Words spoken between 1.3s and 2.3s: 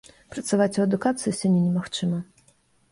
сёння немагчыма.